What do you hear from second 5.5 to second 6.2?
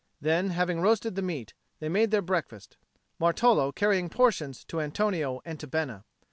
to Bena.